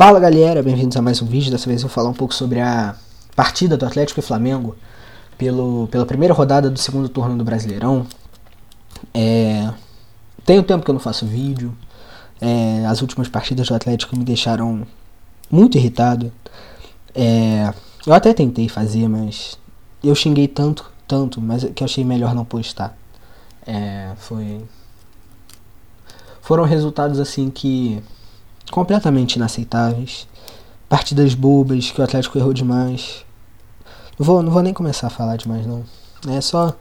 [0.00, 1.50] Fala galera, bem-vindos a mais um vídeo.
[1.50, 2.96] Dessa vez eu vou falar um pouco sobre a
[3.36, 4.74] partida do Atlético e Flamengo
[5.36, 8.06] pelo, pela primeira rodada do segundo turno do Brasileirão.
[9.12, 9.70] É,
[10.42, 11.76] tem um tempo que eu não faço vídeo.
[12.40, 14.86] É, as últimas partidas do Atlético me deixaram
[15.50, 16.32] muito irritado.
[17.14, 17.70] É,
[18.06, 19.58] eu até tentei fazer, mas
[20.02, 22.96] eu xinguei tanto, tanto, mas que eu achei melhor não postar.
[23.66, 24.62] É, foi
[26.40, 28.02] foram resultados assim que
[28.70, 30.26] completamente inaceitáveis.
[30.88, 33.24] Partidas bobas que o Atlético errou demais.
[34.18, 35.84] Não vou, não vou nem começar a falar demais, não.
[36.28, 36.74] É só.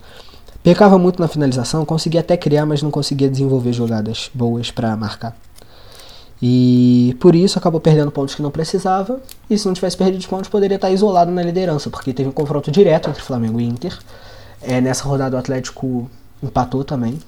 [0.62, 5.36] Pecava muito na finalização, conseguia até criar, mas não conseguia desenvolver jogadas boas para marcar.
[6.42, 9.22] E por isso acabou perdendo pontos que não precisava.
[9.50, 12.34] E se não tivesse perdido os pontos, poderia estar isolado na liderança, porque teve um
[12.34, 13.98] confronto direto entre Flamengo e Inter.
[14.62, 16.10] É, nessa rodada o Atlético
[16.42, 17.20] empatou também.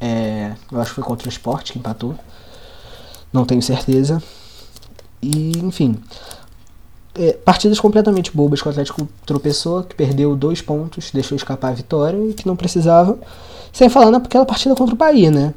[0.00, 2.14] É, eu acho que foi contra o Sport que empatou
[3.32, 4.22] não tenho certeza.
[5.22, 5.96] E, enfim.
[7.14, 11.74] É, partidas completamente bobas que o Atlético tropeçou, que perdeu dois pontos, deixou escapar a
[11.74, 13.18] vitória e que não precisava.
[13.72, 15.54] Sem falar naquela partida contra o Bahia, né?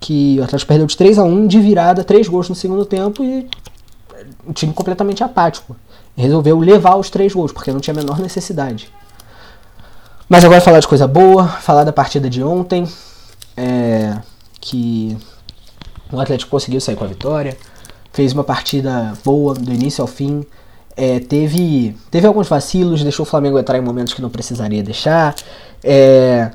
[0.00, 3.22] Que o Atlético perdeu de 3 a 1 de virada, três gols no segundo tempo
[3.22, 3.48] e
[4.46, 5.76] um time completamente apático.
[6.16, 8.90] Resolveu levar os três gols, porque não tinha a menor necessidade.
[10.28, 12.86] Mas agora falar de coisa boa, falar da partida de ontem,
[13.56, 14.18] é,
[14.60, 15.16] que
[16.10, 17.56] o Atlético conseguiu sair com a vitória,
[18.12, 20.44] fez uma partida boa do início ao fim.
[20.96, 25.34] É, teve, teve alguns vacilos, deixou o Flamengo entrar em momentos que não precisaria deixar.
[25.84, 26.50] É,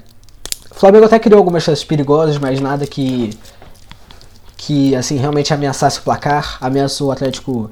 [0.69, 3.37] o Flamengo até criou algumas chances perigosas, mas nada que
[4.65, 7.69] que assim realmente ameaçasse o placar, ameaçou o Atlético.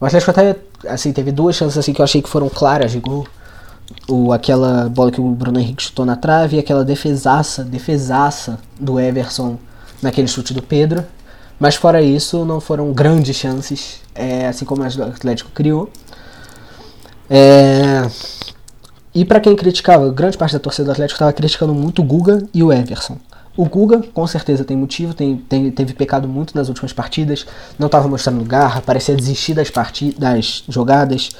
[0.00, 3.00] O Atlético até assim teve duas chances assim que eu achei que foram claras de
[3.00, 3.26] gol.
[4.08, 8.98] O, aquela bola que o Bruno Henrique chutou na trave e aquela defesaça, defesaça do
[8.98, 9.58] Everson
[10.04, 11.04] naquele chute do Pedro.
[11.58, 15.90] Mas fora isso, não foram grandes chances, é, assim como o Atlético criou.
[17.30, 18.08] É,
[19.14, 22.46] e para quem criticava, grande parte da torcida do Atlético estava criticando muito o Guga
[22.52, 23.18] e o Everson.
[23.56, 27.46] O Guga, com certeza, tem motivo, tem, tem, teve pecado muito nas últimas partidas,
[27.78, 31.30] não estava mostrando garra, parecia desistir das, partidas, das jogadas,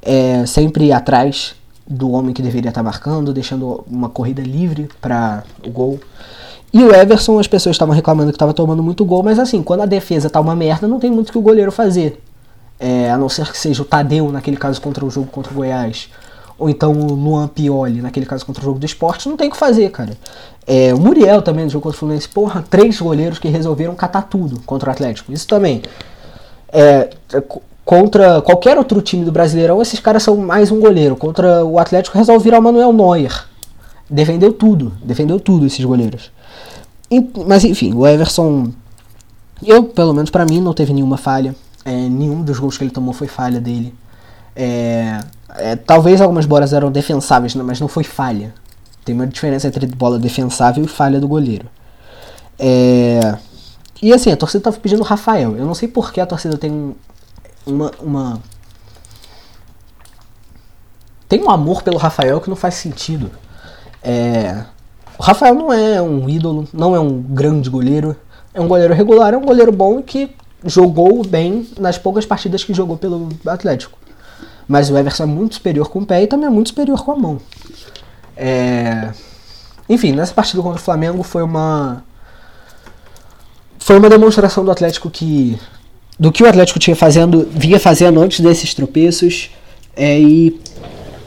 [0.00, 1.56] é, sempre atrás
[1.88, 5.98] do homem que deveria estar tá marcando, deixando uma corrida livre para o gol.
[6.72, 9.82] E o Everson, as pessoas estavam reclamando que estava tomando muito gol, mas assim, quando
[9.82, 12.22] a defesa tá uma merda, não tem muito que o goleiro fazer.
[12.78, 15.56] É, a não ser que seja o Tadeu, naquele caso contra o jogo contra o
[15.56, 16.10] Goiás,
[16.58, 19.50] ou então o Luan Pioli, naquele caso contra o jogo do esporte, não tem o
[19.50, 20.16] que fazer, cara.
[20.66, 24.22] É, o Muriel também no jogo contra o Fluminense, porra, três goleiros que resolveram catar
[24.22, 25.32] tudo contra o Atlético.
[25.32, 25.82] Isso também.
[26.72, 27.10] É,
[27.84, 31.14] contra qualquer outro time do Brasileirão, esses caras são mais um goleiro.
[31.14, 33.46] Contra o Atlético resolve virar o Manuel Neuer.
[34.10, 36.30] Defendeu tudo, defendeu tudo esses goleiros.
[37.46, 38.72] Mas enfim, o Everson,
[39.64, 41.54] eu pelo menos para mim não teve nenhuma falha.
[41.84, 43.94] É, nenhum dos gols que ele tomou foi falha dele.
[44.54, 48.52] É, é, talvez algumas bolas eram defensáveis, né, mas não foi falha.
[49.04, 51.68] Tem uma diferença entre bola defensável e falha do goleiro.
[52.58, 53.38] É,
[54.02, 55.56] e assim, a torcida tava pedindo o Rafael.
[55.56, 56.94] Eu não sei por que a torcida tem
[57.64, 58.42] uma, uma.
[61.28, 63.30] Tem um amor pelo Rafael que não faz sentido.
[64.02, 64.64] É,
[65.18, 68.16] o Rafael não é um ídolo, não é um grande goleiro.
[68.52, 70.30] É um goleiro regular, é um goleiro bom que
[70.64, 73.98] jogou bem nas poucas partidas que jogou pelo Atlético.
[74.66, 77.12] Mas o Everson é muito superior com o pé e também é muito superior com
[77.12, 77.38] a mão.
[78.36, 79.10] É...
[79.88, 82.02] Enfim, nessa partida contra o Flamengo foi uma.
[83.78, 85.58] Foi uma demonstração do Atlético que.
[86.18, 89.50] Do que o Atlético tinha fazendo, vinha fazendo antes desses tropeços.
[89.94, 90.60] É, e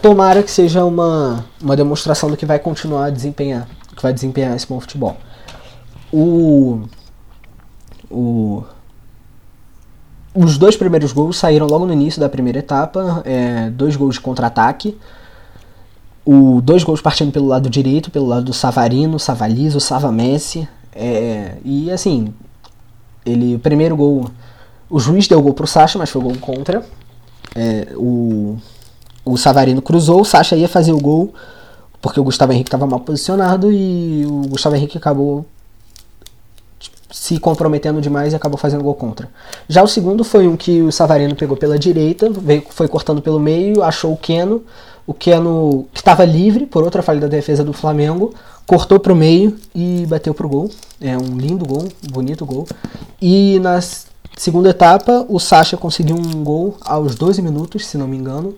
[0.02, 3.68] tomara que seja uma, uma demonstração do que vai continuar a desempenhar
[4.00, 5.18] que vai desempenhar esse bom futebol.
[6.12, 6.84] O,
[8.10, 8.64] o,
[10.34, 14.22] os dois primeiros gols saíram logo no início da primeira etapa, é, dois gols de
[14.22, 14.98] contra-ataque.
[16.26, 20.68] O, dois gols partindo pelo lado direito, pelo lado do Savarino, Savalizo, Savamessi.
[20.96, 22.34] É, e assim,
[23.26, 24.32] ele, o primeiro gol,
[24.90, 26.86] o juiz deu gol pro Sacha, mas foi gol contra.
[27.54, 28.58] É, o,
[29.26, 31.34] o Savarino cruzou, o Sacha ia fazer o gol
[32.02, 35.46] porque o Gustavo Henrique estava mal posicionado e o Gustavo Henrique acabou
[37.12, 39.30] se comprometendo demais e acabou fazendo gol contra.
[39.68, 43.40] Já o segundo foi um que o Savarino pegou pela direita, veio, foi cortando pelo
[43.40, 44.64] meio, achou o Keno,
[45.08, 48.34] o Keno que estava livre por outra falha da defesa do Flamengo,
[48.68, 50.70] cortou para o meio e bateu pro gol.
[51.02, 52.68] É um lindo gol, bonito gol.
[53.20, 53.80] E na
[54.42, 58.56] segunda etapa, o Sacha conseguiu um gol aos 12 minutos, se não me engano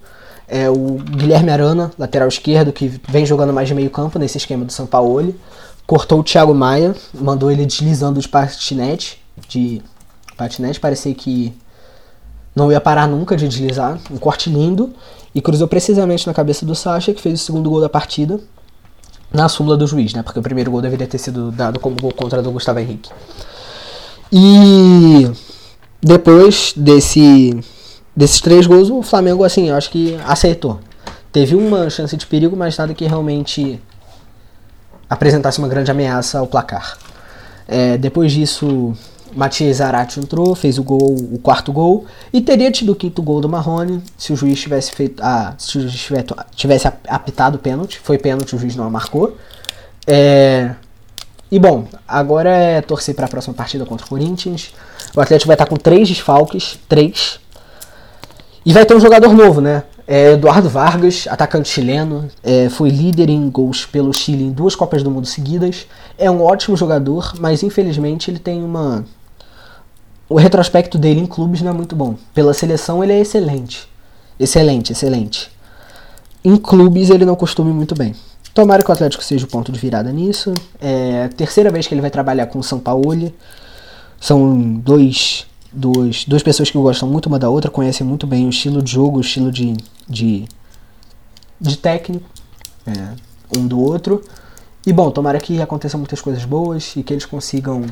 [0.52, 4.66] é o Guilherme Arana, lateral esquerdo, que vem jogando mais de meio campo nesse esquema
[4.66, 5.34] do São Paulo.
[5.88, 9.24] Cortou o Thiago Maia, mandou ele deslizando de patinete.
[9.48, 9.82] De
[10.36, 11.54] patinete, parecia que
[12.54, 14.94] não ia parar nunca de deslizar, um corte lindo,
[15.34, 18.38] e cruzou precisamente na cabeça do Sacha, que fez o segundo gol da partida,
[19.32, 20.22] na súmula do juiz, né?
[20.22, 23.10] Porque o primeiro gol deveria ter sido dado como gol contra do Gustavo Henrique.
[24.30, 25.32] E
[26.02, 27.60] depois desse
[28.16, 30.80] desses três gols, o Flamengo, assim, eu acho que aceitou.
[31.32, 33.80] Teve uma chance de perigo, mas nada que realmente
[35.10, 36.98] apresentasse uma grande ameaça ao placar.
[37.68, 38.94] É, depois disso,
[39.34, 43.40] Matias Zarate entrou, fez o gol, o quarto gol, e teria tido o quinto gol
[43.40, 45.24] do Marrone se o juiz tivesse feito.
[45.24, 46.10] Ah, se o juiz
[46.54, 48.00] tivesse apitado o pênalti.
[48.04, 49.38] Foi pênalti, o juiz não marcou.
[50.06, 50.76] É,
[51.50, 54.74] e bom, agora é torcer para a próxima partida contra o Corinthians.
[55.16, 57.40] O Atlético vai estar com três desfalques, três.
[58.66, 59.84] E vai ter um jogador novo, né?
[60.08, 65.04] É Eduardo Vargas, atacante chileno, é, foi líder em gols pelo Chile em duas Copas
[65.04, 65.88] do Mundo seguidas.
[66.18, 69.06] É um ótimo jogador, mas infelizmente ele tem uma.
[70.28, 72.16] O retrospecto dele em clubes não é muito bom.
[72.34, 73.88] Pela seleção ele é excelente.
[74.40, 75.52] Excelente, excelente.
[76.44, 78.16] Em clubes ele não costuma muito bem.
[78.54, 80.54] Tomara que o Atlético seja o ponto de virada nisso.
[80.82, 83.32] É a terceira vez que ele vai trabalhar com o São Paulo.
[84.22, 88.50] São dois duas, duas pessoas que gostam muito uma da outra, conhecem muito bem o
[88.50, 89.76] estilo de jogo, o estilo de,
[90.08, 90.46] de,
[91.60, 92.30] de técnico
[92.86, 93.14] é,
[93.58, 94.24] um do outro.
[94.86, 97.86] E bom, tomara que aconteçam muitas coisas boas e que eles consigam.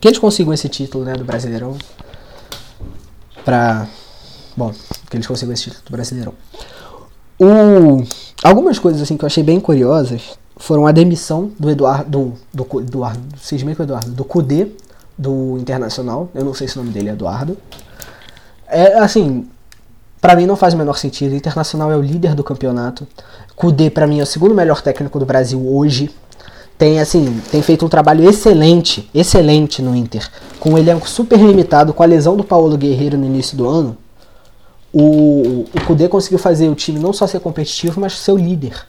[0.00, 1.76] Que eles consigam esse título né, do Brasileirão.
[3.44, 3.86] Pra.
[4.56, 4.72] Bom,
[5.08, 6.34] que eles consigam esse título do Brasileirão.
[7.38, 8.04] O,
[8.42, 12.32] algumas coisas assim que eu achei bem curiosas foram a demissão do Eduardo.
[12.52, 13.20] Do, do, Eduardo.
[13.38, 14.10] Que o Eduardo.
[14.10, 14.68] Do Cudê
[15.16, 16.28] do Internacional.
[16.34, 17.56] Eu não sei se o nome dele é Eduardo.
[18.68, 19.46] É assim,
[20.20, 21.32] para mim não faz o menor sentido.
[21.32, 23.06] O Internacional é o líder do campeonato.
[23.54, 26.10] Kudê para mim é o segundo melhor técnico do Brasil hoje.
[26.78, 30.30] Tem assim, tem feito um trabalho excelente, excelente no Inter,
[30.60, 33.96] com um elenco super limitado, com a lesão do Paulo Guerreiro no início do ano.
[34.92, 38.84] O, o Kudê conseguiu fazer o time não só ser competitivo, mas ser o líder.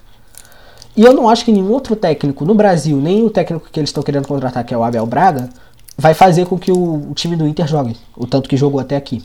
[0.98, 3.90] E eu não acho que nenhum outro técnico no Brasil, nem o técnico que eles
[3.90, 5.48] estão querendo contratar, que é o Abel Braga,
[5.96, 8.96] vai fazer com que o, o, time do Inter jogue, o tanto que jogou até
[8.96, 9.24] aqui.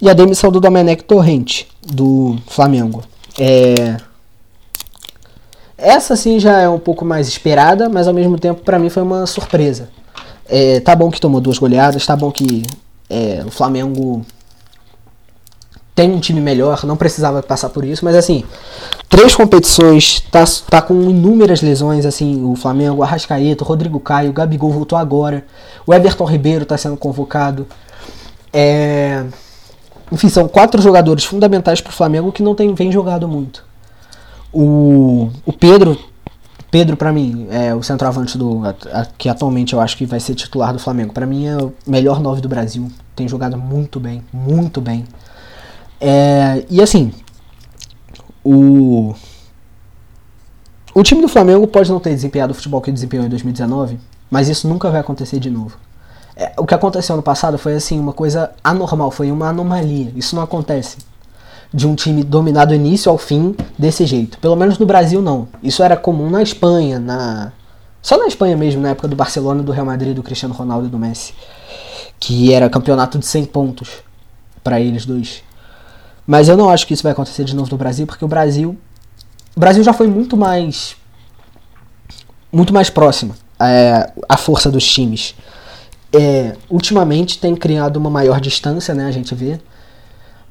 [0.00, 3.04] E a demissão do Domenech Torrente, do Flamengo.
[3.38, 3.98] É...
[5.76, 9.02] Essa sim já é um pouco mais esperada, mas ao mesmo tempo para mim foi
[9.02, 9.90] uma surpresa.
[10.48, 12.62] É, tá bom que tomou duas goleadas, tá bom que
[13.10, 14.24] é, o Flamengo
[15.94, 18.44] tem um time melhor, não precisava passar por isso, mas assim,
[19.08, 24.30] três competições, tá, tá com inúmeras lesões, assim, o Flamengo, o Arrascaeta, o Rodrigo Caio,
[24.30, 25.44] o Gabigol voltou agora,
[25.86, 27.66] o Everton Ribeiro tá sendo convocado.
[28.52, 29.24] É...
[30.10, 33.64] Enfim, são quatro jogadores fundamentais pro Flamengo que não tem, vem jogado muito.
[34.52, 35.98] O, o Pedro,
[36.70, 40.20] Pedro para mim, é o centroavante do a, a, que atualmente eu acho que vai
[40.20, 41.12] ser titular do Flamengo.
[41.12, 45.04] Para mim é o melhor nove do Brasil, tem jogado muito bem, muito bem.
[46.04, 47.12] É, e assim,
[48.42, 49.14] o,
[50.92, 54.48] o time do Flamengo pode não ter desempenhado o futebol que desempenhou em 2019, mas
[54.48, 55.76] isso nunca vai acontecer de novo.
[56.34, 60.12] É, o que aconteceu no passado foi assim uma coisa anormal, foi uma anomalia.
[60.16, 60.98] Isso não acontece
[61.72, 64.38] de um time dominar do início ao fim desse jeito.
[64.38, 65.46] Pelo menos no Brasil não.
[65.62, 67.52] Isso era comum na Espanha, na
[68.02, 70.90] só na Espanha mesmo, na época do Barcelona, do Real Madrid, do Cristiano Ronaldo e
[70.90, 71.32] do Messi,
[72.18, 74.02] que era campeonato de 100 pontos
[74.64, 75.44] para eles dois.
[76.26, 78.78] Mas eu não acho que isso vai acontecer de novo no Brasil, porque o Brasil.
[79.54, 80.96] O Brasil já foi muito mais.
[82.50, 85.34] Muito mais próximo é, à força dos times.
[86.12, 89.06] É, ultimamente tem criado uma maior distância, né?
[89.06, 89.60] A gente vê.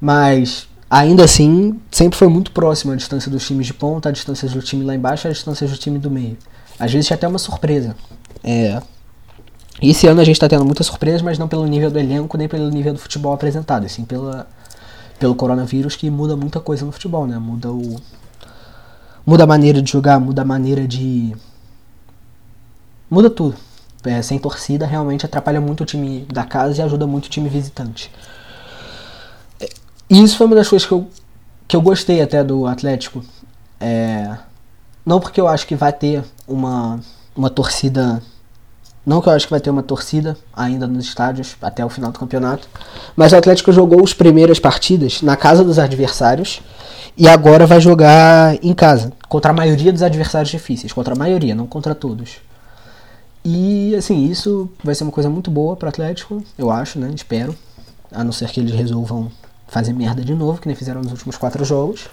[0.00, 4.48] Mas ainda assim, sempre foi muito próximo a distância dos times de ponta, a distância
[4.48, 6.36] do time lá embaixo, a distância do time do meio.
[6.78, 7.94] Às vezes é até uma surpresa.
[8.42, 8.80] É,
[9.80, 12.48] esse ano a gente está tendo muitas surpresas, mas não pelo nível do elenco, nem
[12.48, 14.48] pelo nível do futebol apresentado, assim pela
[15.22, 17.38] pelo coronavírus que muda muita coisa no futebol, né?
[17.38, 18.00] Muda o
[19.24, 21.32] muda a maneira de jogar, muda a maneira de
[23.08, 23.54] muda tudo.
[24.02, 27.48] É, sem torcida realmente atrapalha muito o time da casa e ajuda muito o time
[27.48, 28.10] visitante.
[30.10, 31.06] E isso foi uma das coisas que eu,
[31.68, 33.24] que eu gostei até do Atlético.
[33.78, 34.36] É,
[35.06, 36.98] não porque eu acho que vai ter uma,
[37.36, 38.20] uma torcida
[39.04, 42.12] não que eu acho que vai ter uma torcida ainda nos estádios até o final
[42.12, 42.68] do campeonato.
[43.16, 46.62] Mas o Atlético jogou as primeiras partidas na casa dos adversários
[47.16, 50.92] e agora vai jogar em casa, contra a maioria dos adversários difíceis.
[50.92, 52.36] Contra a maioria, não contra todos.
[53.44, 57.10] E assim, isso vai ser uma coisa muito boa para o Atlético, eu acho, né?
[57.14, 57.56] Espero.
[58.12, 59.30] A não ser que eles resolvam
[59.66, 62.08] fazer merda de novo, que nem fizeram nos últimos quatro jogos.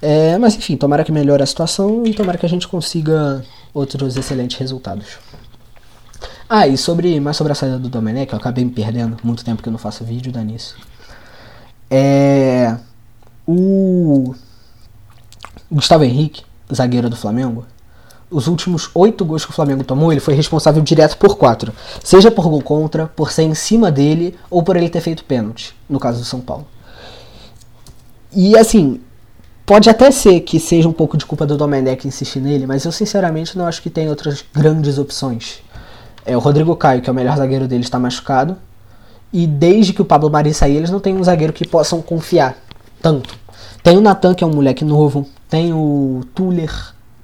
[0.00, 3.44] É, mas enfim, tomara que melhore a situação e tomara que a gente consiga
[3.74, 5.18] outros excelentes resultados.
[6.52, 9.16] Ah, e sobre, mais sobre a saída do Domenech, eu acabei me perdendo.
[9.22, 10.76] Muito tempo que eu não faço vídeo, dá nisso.
[11.88, 12.76] É.
[13.46, 14.34] O.
[15.70, 16.42] Gustavo Henrique,
[16.74, 17.64] zagueiro do Flamengo,
[18.28, 21.72] os últimos oito gols que o Flamengo tomou, ele foi responsável direto por quatro.
[22.02, 25.72] Seja por gol contra, por ser em cima dele, ou por ele ter feito pênalti,
[25.88, 26.66] no caso do São Paulo.
[28.34, 29.00] E assim,
[29.64, 32.90] pode até ser que seja um pouco de culpa do Domenech insistir nele, mas eu
[32.90, 35.62] sinceramente não acho que tem outras grandes opções.
[36.24, 38.56] É, o Rodrigo Caio, que é o melhor zagueiro dele, está machucado.
[39.32, 42.56] E desde que o Pablo Mari saiu, eles não têm um zagueiro que possam confiar
[43.00, 43.34] tanto.
[43.82, 45.26] Tem o Natan, que é um moleque novo.
[45.48, 46.72] Tem o Tuller,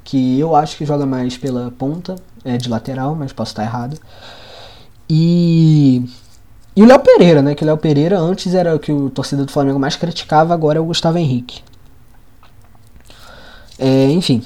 [0.05, 3.99] que eu acho que joga mais pela ponta, é de lateral, mas posso estar errado.
[5.09, 6.05] E.
[6.75, 7.55] E o Léo Pereira, né?
[7.55, 10.79] Que o Léo Pereira antes era o que o torcedor do Flamengo mais criticava, agora
[10.79, 11.63] é o Gustavo Henrique.
[13.79, 14.43] É, enfim.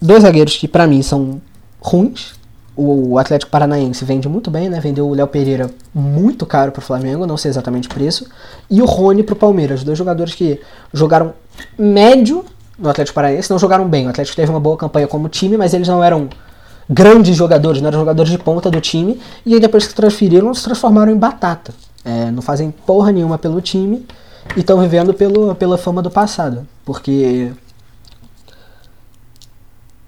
[0.00, 1.40] Dois zagueiros que para mim são
[1.80, 2.34] ruins.
[2.74, 4.80] O Atlético Paranaense vende muito bem, né?
[4.80, 8.26] Vendeu o Léo Pereira muito caro para o Flamengo, não sei exatamente o preço.
[8.70, 10.58] E o Rony para o Palmeiras, dois jogadores que
[10.92, 11.34] jogaram
[11.78, 12.44] médio
[12.78, 14.06] no Atlético Paranaense não jogaram bem.
[14.06, 16.30] O Atlético teve uma boa campanha como time, mas eles não eram
[16.88, 19.20] grandes jogadores, não eram jogadores de ponta do time.
[19.44, 21.74] E aí depois que transferiram, se transformaram em batata.
[22.04, 24.06] É, não fazem porra nenhuma pelo time
[24.56, 26.66] e estão vivendo pelo, pela fama do passado.
[26.84, 27.52] Porque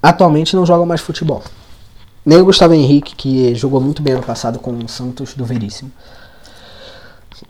[0.03, 1.43] atualmente não jogam mais futebol.
[2.25, 5.91] Nem o Gustavo Henrique, que jogou muito bem ano passado com o Santos do Veríssimo.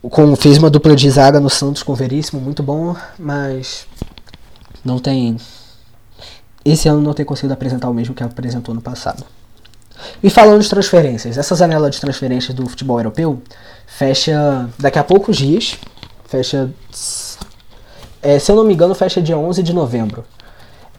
[0.02, 3.86] Com, fez uma dupla de zaga no Santos com o Veríssimo, muito bom, mas
[4.84, 5.36] não tem.
[6.64, 9.24] Esse ano não tem conseguido apresentar o mesmo que apresentou no passado.
[10.22, 13.40] E falando de transferências, essa janela de transferências do futebol europeu
[13.86, 15.78] fecha daqui a poucos dias.
[16.26, 16.70] Fecha.
[18.20, 20.24] É, se eu não me engano, fecha dia 11 de novembro.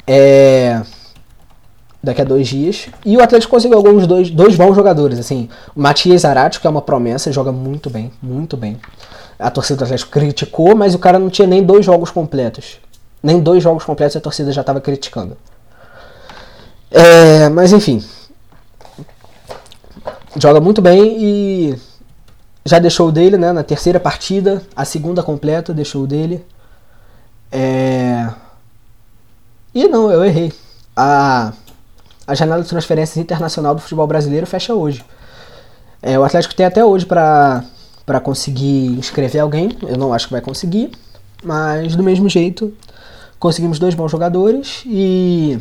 [0.08, 0.82] É.
[2.06, 2.88] Daqui a dois dias.
[3.04, 5.18] E o Atlético conseguiu alguns dois, dois bons jogadores.
[5.18, 8.80] assim O Matias Zarate, que é uma promessa, joga muito bem, muito bem.
[9.40, 12.78] A torcida do Atlético criticou, mas o cara não tinha nem dois jogos completos.
[13.24, 15.36] Nem dois jogos completos a torcida já estava criticando.
[16.92, 18.04] É, mas enfim.
[20.38, 21.76] Joga muito bem e
[22.64, 23.52] já deixou o dele, né?
[23.52, 26.46] Na terceira partida, a segunda completa, deixou o dele.
[27.52, 28.30] É...
[29.74, 30.54] E não, eu errei.
[30.96, 31.52] A,
[32.28, 35.04] a janela de transferências internacional do futebol brasileiro fecha hoje.
[36.02, 37.64] É, o Atlético tem até hoje para
[38.24, 39.72] conseguir inscrever alguém.
[39.84, 40.92] Eu não acho que vai conseguir.
[41.44, 42.74] Mas do mesmo jeito,
[43.40, 45.60] conseguimos dois bons jogadores e.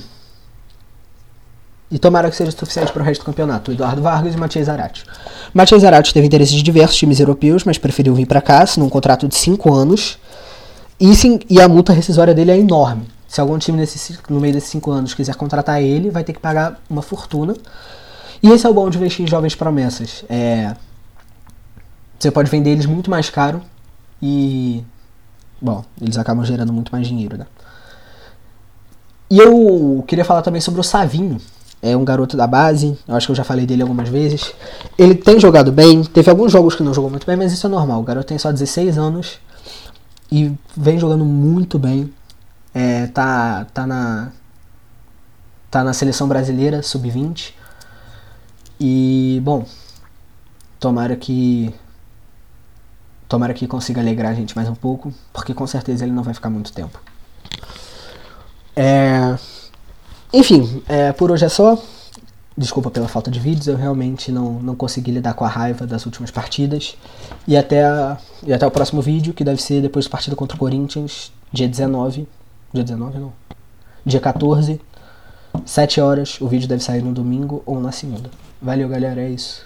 [1.90, 3.71] E tomara que seja suficiente para o resto do campeonato.
[3.71, 5.04] Eduardo Vargas e Matias Zarate.
[5.52, 9.28] Matias Zarate teve interesse de diversos times europeus, mas preferiu vir para cá, num contrato
[9.28, 10.18] de 5 anos.
[10.99, 13.06] E, sim, e a multa rescisória dele é enorme.
[13.34, 16.38] Se algum time nesse, no meio desses 5 anos quiser contratar ele, vai ter que
[16.38, 17.52] pagar uma fortuna.
[18.40, 20.24] E esse é o bom de investir em jovens promessas.
[20.28, 20.76] É,
[22.16, 23.60] você pode vender eles muito mais caro
[24.22, 24.84] e.
[25.60, 27.46] Bom, eles acabam gerando muito mais dinheiro, né?
[29.28, 31.40] E eu queria falar também sobre o Savinho.
[31.82, 34.54] É um garoto da base, eu acho que eu já falei dele algumas vezes.
[34.96, 37.68] Ele tem jogado bem, teve alguns jogos que não jogou muito bem, mas isso é
[37.68, 37.98] normal.
[37.98, 39.40] O garoto tem só 16 anos
[40.30, 42.12] e vem jogando muito bem.
[42.75, 44.33] É, tá, tá na
[45.71, 47.52] tá na seleção brasileira sub-20.
[48.78, 49.66] E bom,
[50.78, 51.75] tomara que
[53.28, 56.35] tomara que consiga alegrar a gente mais um pouco, porque com certeza ele não vai
[56.35, 57.00] ficar muito tempo.
[58.76, 59.37] É...
[60.33, 61.81] Enfim, é, por hoje é só.
[62.57, 66.07] Desculpa pela falta de vídeos, eu realmente não, não consegui lidar com a raiva das
[66.07, 66.97] últimas partidas.
[67.49, 70.57] E até, a, e até o próximo vídeo, que deve ser depois do partido contra
[70.57, 72.28] o Corinthians, dia 19.
[72.75, 73.33] Dia 19 não.
[74.04, 74.81] Dia 14,
[75.64, 76.40] 7 horas.
[76.40, 78.28] O vídeo deve sair no domingo ou na segunda.
[78.61, 79.64] Valeu, galera, é isso.